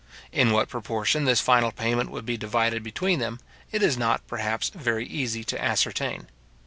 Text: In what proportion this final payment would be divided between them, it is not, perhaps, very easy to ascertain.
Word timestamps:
In 0.31 0.49
what 0.51 0.67
proportion 0.67 1.25
this 1.25 1.41
final 1.41 1.71
payment 1.71 2.09
would 2.09 2.25
be 2.25 2.35
divided 2.35 2.81
between 2.81 3.19
them, 3.19 3.39
it 3.71 3.83
is 3.83 3.99
not, 3.99 4.25
perhaps, 4.25 4.69
very 4.69 5.05
easy 5.05 5.43
to 5.43 5.63
ascertain. 5.63 6.25